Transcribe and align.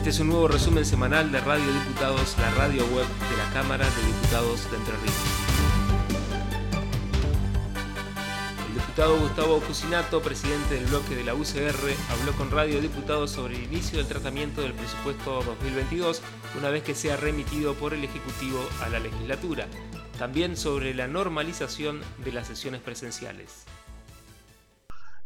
Este 0.00 0.08
es 0.08 0.20
un 0.20 0.28
nuevo 0.28 0.48
resumen 0.48 0.86
semanal 0.86 1.30
de 1.30 1.40
Radio 1.40 1.70
Diputados, 1.74 2.34
la 2.38 2.48
radio 2.52 2.86
web 2.86 3.04
de 3.04 3.36
la 3.36 3.52
Cámara 3.52 3.84
de 3.84 4.06
Diputados 4.06 4.70
de 4.70 4.78
Entre 4.78 4.96
Ríos. 4.96 5.14
El 8.66 8.74
diputado 8.76 9.20
Gustavo 9.20 9.60
Cusinato, 9.60 10.22
presidente 10.22 10.76
del 10.76 10.86
bloque 10.86 11.14
de 11.14 11.22
la 11.22 11.34
UCR, 11.34 11.76
habló 12.08 12.32
con 12.38 12.50
Radio 12.50 12.80
Diputados 12.80 13.30
sobre 13.32 13.56
el 13.56 13.64
inicio 13.64 13.98
del 13.98 14.06
tratamiento 14.06 14.62
del 14.62 14.72
presupuesto 14.72 15.42
2022 15.42 16.22
una 16.58 16.70
vez 16.70 16.82
que 16.82 16.94
sea 16.94 17.18
remitido 17.18 17.74
por 17.74 17.92
el 17.92 18.02
Ejecutivo 18.02 18.66
a 18.80 18.88
la 18.88 19.00
legislatura. 19.00 19.66
También 20.18 20.56
sobre 20.56 20.94
la 20.94 21.08
normalización 21.08 22.00
de 22.24 22.32
las 22.32 22.46
sesiones 22.46 22.80
presenciales. 22.80 23.66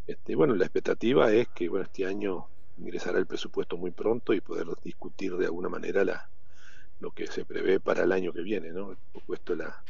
Este, 0.08 0.34
bueno, 0.34 0.56
la 0.56 0.64
expectativa 0.64 1.32
es 1.32 1.46
que 1.54 1.70
este 1.80 2.06
año 2.06 2.48
ingresará 2.78 3.18
el 3.18 3.26
presupuesto 3.26 3.76
muy 3.76 3.90
pronto 3.90 4.32
y 4.32 4.40
poder 4.40 4.66
discutir 4.82 5.36
de 5.36 5.46
alguna 5.46 5.68
manera 5.68 6.04
la, 6.04 6.28
lo 7.00 7.10
que 7.10 7.26
se 7.26 7.44
prevé 7.44 7.80
para 7.80 8.04
el 8.04 8.12
año 8.12 8.32
que 8.32 8.42
viene, 8.42 8.70
¿no? 8.70 8.96
Por 9.12 9.20
supuesto 9.22 9.54
la, 9.54 9.82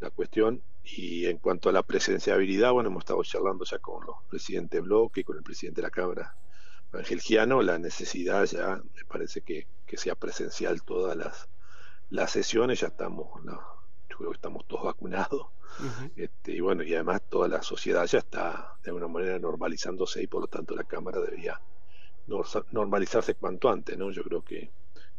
la 0.00 0.10
cuestión. 0.10 0.62
Y 0.84 1.26
en 1.26 1.38
cuanto 1.38 1.68
a 1.68 1.72
la 1.72 1.82
presenciabilidad, 1.82 2.72
bueno, 2.72 2.88
hemos 2.88 3.02
estado 3.02 3.22
charlando 3.22 3.64
ya 3.64 3.78
con 3.78 4.06
los 4.06 4.16
presidentes 4.30 4.82
bloque 4.82 5.20
y 5.20 5.24
con 5.24 5.36
el 5.36 5.42
presidente 5.42 5.80
de 5.80 5.86
la 5.86 5.90
Cámara, 5.90 6.34
Ángel 6.92 7.20
Giano, 7.20 7.62
la 7.62 7.78
necesidad 7.78 8.44
ya, 8.46 8.76
me 8.76 9.04
parece 9.04 9.42
que, 9.42 9.66
que 9.86 9.98
sea 9.98 10.14
presencial 10.14 10.82
todas 10.82 11.16
las, 11.16 11.48
las 12.10 12.30
sesiones, 12.30 12.80
ya 12.80 12.88
estamos, 12.88 13.28
yo 13.44 14.16
creo 14.16 14.30
que 14.30 14.36
estamos 14.36 14.66
todos 14.66 14.84
vacunados. 14.84 15.48
este, 16.16 16.52
y 16.52 16.60
bueno, 16.60 16.82
y 16.82 16.94
además 16.94 17.22
toda 17.28 17.46
la 17.46 17.62
sociedad 17.62 18.06
ya 18.06 18.18
está 18.18 18.76
de 18.82 18.90
alguna 18.90 19.08
manera 19.08 19.38
normalizándose 19.38 20.22
y 20.22 20.26
por 20.26 20.40
lo 20.40 20.46
tanto 20.46 20.74
la 20.74 20.84
Cámara 20.84 21.20
debería 21.20 21.60
normalizarse 22.72 23.34
cuanto 23.34 23.68
antes, 23.70 23.96
¿no? 23.96 24.10
Yo 24.10 24.22
creo 24.22 24.42
que 24.42 24.70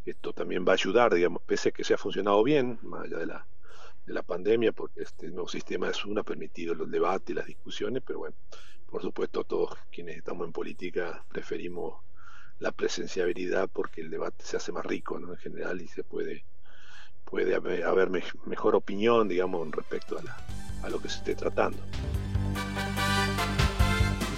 esto 0.05 0.33
también 0.33 0.65
va 0.67 0.71
a 0.71 0.73
ayudar, 0.73 1.13
digamos, 1.13 1.41
pese 1.43 1.69
a 1.69 1.71
que 1.71 1.83
se 1.83 1.93
ha 1.93 1.97
funcionado 1.97 2.43
bien, 2.43 2.79
más 2.83 3.05
allá 3.05 3.17
de 3.17 3.25
la, 3.25 3.45
de 4.05 4.13
la 4.13 4.23
pandemia, 4.23 4.71
porque 4.71 5.01
este 5.01 5.29
nuevo 5.29 5.47
sistema 5.47 5.87
de 5.87 5.93
Zoom 5.93 6.17
ha 6.17 6.23
permitido 6.23 6.73
los 6.73 6.89
debates 6.89 7.29
y 7.29 7.33
las 7.33 7.45
discusiones, 7.45 8.03
pero 8.05 8.19
bueno, 8.19 8.35
por 8.89 9.01
supuesto 9.01 9.43
todos 9.43 9.77
quienes 9.91 10.17
estamos 10.17 10.47
en 10.47 10.53
política 10.53 11.23
preferimos 11.29 12.01
la 12.59 12.71
presenciabilidad 12.71 13.69
porque 13.71 14.01
el 14.01 14.09
debate 14.09 14.43
se 14.43 14.57
hace 14.57 14.71
más 14.71 14.85
rico, 14.85 15.19
¿no? 15.19 15.31
En 15.31 15.37
general 15.37 15.81
y 15.81 15.87
se 15.87 16.03
puede 16.03 16.43
puede 17.29 17.53
haber, 17.55 18.09
mejor 18.45 18.75
opinión, 18.75 19.27
digamos, 19.27 19.69
respecto 19.71 20.17
a, 20.17 20.85
a 20.85 20.89
lo 20.89 20.99
que 20.99 21.09
se 21.09 21.17
esté 21.17 21.35
tratando. 21.35 21.77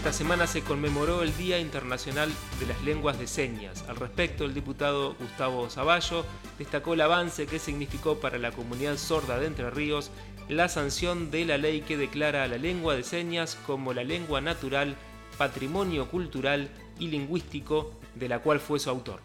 Esta 0.02 0.14
semana 0.14 0.48
se 0.48 0.64
conmemoró 0.64 1.22
el 1.22 1.38
Día 1.38 1.60
Internacional 1.60 2.32
de 2.60 2.66
las 2.66 2.82
Lenguas 2.82 3.20
de 3.20 3.28
Señas. 3.28 3.86
Al 3.88 3.98
respecto, 3.98 4.46
el 4.46 4.56
diputado 4.56 5.14
Gustavo 5.14 5.70
Zavallo 5.70 6.26
destacó 6.58 6.96
el 6.96 7.02
avance 7.02 7.46
que 7.46 7.60
significó 7.60 8.20
para 8.20 8.40
la 8.40 8.52
comunidad 8.52 8.98
sorda 8.98 9.40
de 9.40 9.46
Entre 9.46 9.70
Ríos 9.70 10.10
la 10.50 10.70
sanción 10.70 11.30
de 11.30 11.46
la 11.46 11.60
ley 11.60 11.82
que 11.82 11.98
declara 11.98 12.44
a 12.44 12.48
la 12.48 12.58
lengua 12.58 12.96
de 12.96 13.04
señas 13.04 13.60
como 13.68 13.94
la 13.94 14.04
lengua 14.04 14.42
natural, 14.42 14.96
patrimonio 15.38 16.10
cultural 16.10 16.72
y 16.98 17.10
lingüístico 17.10 17.94
de 18.16 18.28
la 18.28 18.40
cual 18.40 18.60
fue 18.60 18.80
su 18.80 18.90
autor. 18.90 19.20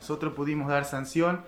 Nosotros 0.00 0.34
pudimos 0.34 0.66
dar 0.66 0.86
sanción 0.86 1.44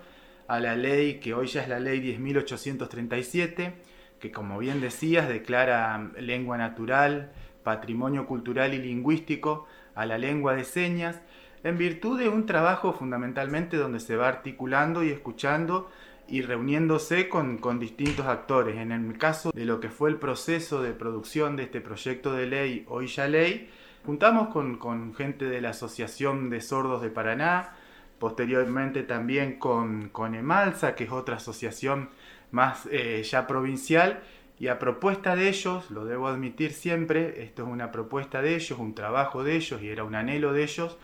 a 0.47 0.61
la 0.61 0.77
ley 0.77 1.19
que 1.19 1.33
hoy 1.33 1.47
ya 1.47 1.63
es 1.63 1.67
la 1.67 1.81
ley 1.81 1.99
10.837 1.99 3.73
que 4.21 4.31
como 4.31 4.59
bien 4.59 4.79
decías 4.79 5.27
declara 5.27 6.11
lengua 6.17 6.57
natural, 6.57 7.31
patrimonio 7.63 8.27
cultural 8.27 8.73
y 8.73 8.77
lingüístico 8.77 9.67
a 9.95 10.05
la 10.05 10.17
lengua 10.17 10.53
de 10.55 10.63
señas, 10.63 11.19
en 11.63 11.77
virtud 11.77 12.19
de 12.19 12.29
un 12.29 12.45
trabajo 12.45 12.93
fundamentalmente 12.93 13.77
donde 13.77 13.99
se 13.99 14.15
va 14.15 14.27
articulando 14.27 15.03
y 15.03 15.09
escuchando 15.09 15.89
y 16.27 16.43
reuniéndose 16.43 17.27
con, 17.29 17.59
distintos 17.79 18.27
actores. 18.27 18.77
En 18.77 18.91
el 18.91 19.17
caso 19.17 19.51
de 19.53 19.65
lo 19.65 19.79
que 19.79 19.89
fue 19.89 20.09
el 20.09 20.17
proceso 20.17 20.81
de 20.81 20.93
producción 20.93 21.55
de 21.55 21.63
este 21.63 21.81
proyecto 21.81 22.33
de 22.33 22.47
ley, 22.47 22.85
hoy 22.87 23.07
ya 23.07 23.27
ley, 23.27 23.69
juntamos 24.05 24.49
con, 24.49 24.77
con 24.77 25.13
gente 25.13 25.45
de 25.45 25.61
la 25.61 25.69
Asociación 25.71 26.49
de 26.49 26.61
Sordos 26.61 27.01
de 27.01 27.09
Paraná, 27.09 27.75
posteriormente 28.21 29.01
también 29.01 29.57
con, 29.57 30.09
con 30.09 30.35
EMALSA, 30.35 30.93
que 30.93 31.05
es 31.05 31.11
otra 31.11 31.37
asociación 31.37 32.11
más 32.51 32.87
eh, 32.91 33.23
ya 33.23 33.47
provincial. 33.47 34.21
Y 34.59 34.67
a 34.67 34.77
propuesta 34.77 35.35
de 35.35 35.49
ellos, 35.49 35.89
lo 35.89 36.05
debo 36.05 36.27
admitir 36.27 36.71
siempre, 36.71 37.41
esto 37.41 37.63
es 37.63 37.67
una 37.67 37.91
propuesta 37.91 38.43
de 38.43 38.53
ellos, 38.53 38.77
un 38.77 38.93
trabajo 38.93 39.43
de 39.43 39.55
ellos 39.55 39.81
y 39.81 39.89
era 39.89 40.03
un 40.03 40.13
anhelo 40.13 40.53
de 40.53 40.61
ellos, 40.61 40.99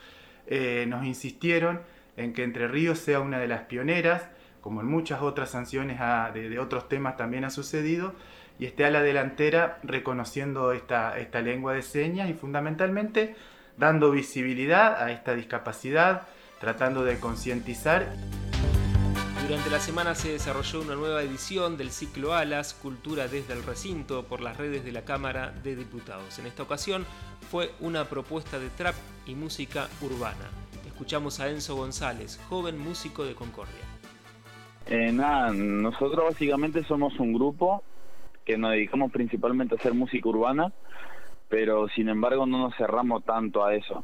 eh, 0.45 0.85
nos 0.88 1.05
insistieron 1.05 1.81
en 2.17 2.33
que 2.33 2.44
Entre 2.44 2.67
Ríos 2.67 3.00
sea 3.00 3.19
una 3.19 3.39
de 3.39 3.47
las 3.47 3.61
pioneras, 3.61 4.28
como 4.61 4.81
en 4.81 4.88
muchas 4.88 5.23
otras 5.23 5.49
sanciones 5.49 5.99
de, 6.35 6.59
otros 6.59 6.88
temas 6.88 7.17
también 7.17 7.45
ha 7.45 7.49
sucedido, 7.49 8.13
y 8.59 8.67
esté 8.67 8.85
a 8.85 8.91
la 8.91 9.01
delantera 9.01 9.79
reconociendo 9.81 10.72
esta, 10.72 11.17
esta 11.17 11.41
lengua 11.41 11.73
de 11.73 11.81
señas 11.81 12.29
y 12.29 12.34
fundamentalmente 12.34 13.35
dando 13.75 14.11
visibilidad 14.11 15.01
a 15.01 15.11
esta 15.11 15.34
discapacidad, 15.34 16.28
tratando 16.59 17.03
de 17.03 17.19
concientizar. 17.19 18.13
Durante 19.47 19.69
la 19.69 19.79
semana 19.79 20.13
se 20.13 20.34
desarrolló 20.34 20.81
una 20.81 20.95
nueva 20.95 21.22
edición 21.22 21.78
del 21.78 21.91
ciclo 21.91 22.34
Alas, 22.34 22.73
Cultura 22.73 23.28
desde 23.28 23.53
el 23.53 23.63
recinto, 23.63 24.23
por 24.23 24.41
las 24.41 24.57
redes 24.57 24.84
de 24.84 24.91
la 24.91 25.03
Cámara 25.03 25.51
de 25.63 25.75
Diputados. 25.75 26.38
En 26.40 26.47
esta 26.47 26.63
ocasión 26.63 27.06
fue 27.50 27.72
una 27.79 28.06
propuesta 28.06 28.59
de 28.59 28.69
trap 28.69 28.96
y 29.25 29.35
música 29.35 29.88
urbana. 30.01 30.50
Escuchamos 30.85 31.40
a 31.40 31.50
Enzo 31.50 31.75
González, 31.75 32.41
joven 32.50 32.78
músico 32.78 33.23
de 33.23 33.35
Concordia. 33.35 33.85
Eh, 34.88 35.12
nada, 35.12 35.51
nosotros 35.53 36.25
básicamente 36.25 36.84
somos 36.84 37.17
un 37.19 37.34
grupo 37.34 37.84
que 38.44 38.57
nos 38.57 38.72
dedicamos 38.72 39.12
principalmente 39.12 39.75
a 39.75 39.78
hacer 39.78 39.94
música 39.94 40.28
urbana, 40.28 40.73
pero 41.50 41.88
sin 41.90 42.09
embargo 42.09 42.46
no 42.46 42.57
nos 42.59 42.75
cerramos 42.75 43.23
tanto 43.23 43.63
a 43.63 43.75
eso. 43.75 44.03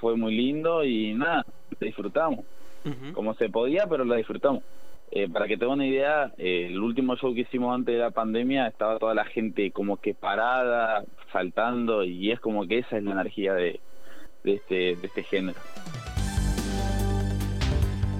Fue 0.00 0.16
muy 0.16 0.34
lindo 0.34 0.84
y 0.84 1.14
nada, 1.14 1.46
disfrutamos 1.86 2.44
como 3.12 3.34
se 3.34 3.48
podía, 3.48 3.86
pero 3.86 4.04
lo 4.04 4.14
disfrutamos. 4.14 4.62
Eh, 5.12 5.28
para 5.28 5.48
que 5.48 5.56
tenga 5.56 5.72
una 5.72 5.86
idea, 5.86 6.32
eh, 6.38 6.66
el 6.70 6.78
último 6.80 7.16
show 7.16 7.34
que 7.34 7.40
hicimos 7.40 7.74
antes 7.74 7.94
de 7.94 8.00
la 8.00 8.12
pandemia 8.12 8.68
estaba 8.68 8.98
toda 8.98 9.12
la 9.12 9.24
gente 9.24 9.72
como 9.72 9.96
que 9.96 10.14
parada, 10.14 11.04
saltando, 11.32 12.04
y 12.04 12.30
es 12.30 12.38
como 12.38 12.66
que 12.66 12.78
esa 12.78 12.96
es 12.96 13.02
la 13.02 13.12
energía 13.12 13.52
de, 13.54 13.80
de, 14.44 14.54
este, 14.54 14.74
de 14.96 15.06
este 15.06 15.24
género. 15.24 15.58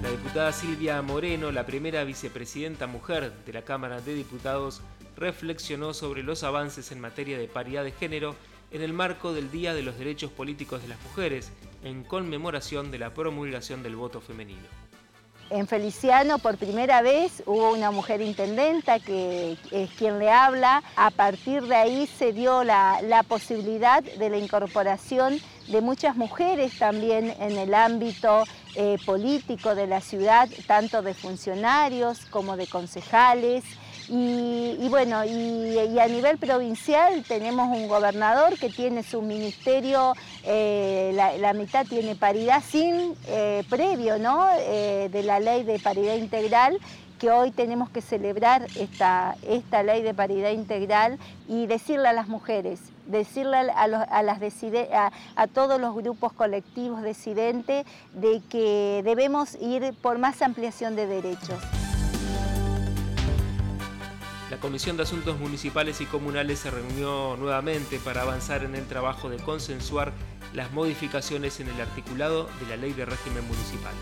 La 0.03 0.11
diputada 0.11 0.51
Silvia 0.51 1.01
Moreno, 1.01 1.51
la 1.51 1.65
primera 1.65 2.03
vicepresidenta 2.03 2.87
mujer 2.87 3.31
de 3.45 3.53
la 3.53 3.61
Cámara 3.61 4.01
de 4.01 4.13
Diputados, 4.13 4.83
reflexionó 5.15 5.93
sobre 5.93 6.23
los 6.23 6.43
avances 6.43 6.91
en 6.91 6.99
materia 6.99 7.37
de 7.37 7.47
paridad 7.47 7.85
de 7.85 7.91
género 7.91 8.35
en 8.71 8.81
el 8.81 8.91
marco 8.91 9.33
del 9.33 9.49
Día 9.49 9.73
de 9.73 9.83
los 9.83 9.97
Derechos 9.97 10.31
Políticos 10.31 10.81
de 10.81 10.89
las 10.89 11.01
Mujeres, 11.03 11.53
en 11.83 12.03
conmemoración 12.03 12.91
de 12.91 12.99
la 12.99 13.13
promulgación 13.13 13.83
del 13.83 13.95
voto 13.95 14.21
femenino. 14.21 14.81
En 15.51 15.67
Feliciano 15.67 16.39
por 16.39 16.57
primera 16.57 17.01
vez 17.01 17.43
hubo 17.45 17.73
una 17.73 17.91
mujer 17.91 18.21
intendenta 18.21 18.99
que 18.99 19.57
es 19.71 19.89
quien 19.91 20.17
le 20.17 20.31
habla. 20.31 20.81
A 20.95 21.11
partir 21.11 21.63
de 21.63 21.75
ahí 21.75 22.07
se 22.07 22.31
dio 22.31 22.63
la, 22.63 23.25
posibilidad 23.27 24.01
de 24.01 24.29
la 24.29 24.37
incorporación 24.37 25.41
de 25.67 25.81
muchas 25.81 26.15
mujeres 26.15 26.79
también 26.79 27.35
en 27.37 27.57
el 27.57 27.73
ámbito 27.73 28.45
eh, 28.75 28.97
político 29.05 29.75
de 29.75 29.87
la 29.87 29.99
ciudad, 29.99 30.47
tanto 30.67 31.01
de 31.01 31.13
funcionarios 31.13 32.25
como 32.27 32.55
de 32.55 32.67
concejales. 32.67 33.65
Y, 34.13 34.89
bueno, 34.89 35.23
y, 35.23 35.97
a 35.97 36.07
nivel 36.09 36.37
provincial 36.37 37.23
tenemos 37.25 37.69
un 37.69 37.87
gobernador 37.87 38.59
que 38.59 38.67
tiene 38.67 39.03
su 39.03 39.21
ministerio, 39.21 40.15
eh, 40.43 41.13
la, 41.39 41.53
mitad 41.53 41.85
tiene 41.85 42.17
paridad 42.17 42.61
sin 42.61 43.15
eh, 43.27 43.63
previo 43.69 44.19
¿no? 44.19 44.49
Eh, 44.59 45.07
de 45.13 45.23
la 45.23 45.39
ley 45.39 45.63
de 45.63 45.79
paridad 45.79 46.15
integral 46.15 46.77
que 47.19 47.31
hoy 47.31 47.51
tenemos 47.51 47.89
que 47.89 48.01
celebrar 48.01 48.67
esta, 48.75 49.37
esta 49.47 49.81
ley 49.81 50.01
de 50.01 50.13
paridad 50.13 50.51
integral 50.51 51.17
y 51.47 51.67
decirle 51.67 52.09
a 52.09 52.13
las 52.13 52.27
mujeres, 52.27 52.81
decirle 53.05 53.55
a, 53.57 53.87
las 53.87 54.41
a, 55.35 55.47
todos 55.47 55.79
los 55.79 55.95
grupos 55.95 56.33
colectivos 56.33 57.01
decidentes 57.01 57.85
de 58.13 58.41
que 58.49 59.03
debemos 59.05 59.55
ir 59.61 59.93
por 60.01 60.17
más 60.17 60.41
ampliación 60.41 60.97
de 60.97 61.07
derechos. 61.07 61.80
Comisión 64.61 64.95
de 64.95 65.03
Asuntos 65.03 65.39
Municipales 65.39 65.99
y 66.01 66.05
Comunales 66.05 66.59
se 66.59 66.69
reunió 66.69 67.35
nuevamente 67.35 67.97
para 67.97 68.21
avanzar 68.21 68.63
en 68.63 68.75
el 68.75 68.85
trabajo 68.85 69.27
de 69.27 69.37
consensuar 69.37 70.13
las 70.53 70.71
modificaciones 70.71 71.59
en 71.59 71.67
el 71.67 71.81
articulado 71.81 72.47
de 72.59 72.67
la 72.69 72.77
Ley 72.77 72.93
de 72.93 73.05
Régimen 73.05 73.43
Municipal. 73.47 73.93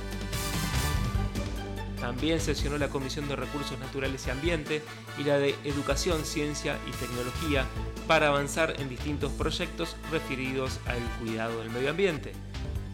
También 2.01 2.41
sesionó 2.41 2.77
la 2.77 2.89
Comisión 2.89 3.29
de 3.29 3.37
Recursos 3.37 3.79
Naturales 3.79 4.27
y 4.27 4.31
Ambiente 4.31 4.83
y 5.17 5.23
la 5.23 5.37
de 5.37 5.55
Educación, 5.63 6.25
Ciencia 6.25 6.77
y 6.87 6.91
Tecnología 6.91 7.65
para 8.05 8.27
avanzar 8.27 8.73
en 8.81 8.89
distintos 8.89 9.31
proyectos 9.31 9.95
referidos 10.11 10.81
al 10.87 10.99
cuidado 11.21 11.59
del 11.59 11.69
medio 11.69 11.91
ambiente. 11.91 12.33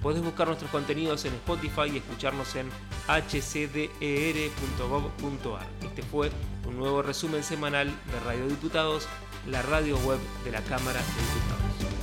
Podés 0.03 0.21
buscar 0.21 0.45
nuestros 0.45 0.69
contenidos 0.69 1.25
en 1.25 1.33
Spotify 1.33 1.89
y 1.91 1.97
escucharnos 1.97 2.55
en 2.55 2.69
hcder.gov.ar. 3.07 3.65
Este 5.81 6.03
fue 6.03 6.29
un 6.67 6.77
nuevo 6.77 7.01
resumen 7.01 7.43
semanal 7.43 7.87
de 7.87 8.19
Radio 8.25 8.47
Diputados, 8.47 9.07
la 9.47 9.61
radio 9.61 9.97
web 9.99 10.19
de 10.43 10.51
la 10.51 10.61
Cámara 10.61 10.99
de 10.99 11.05
Diputados. 11.05 11.94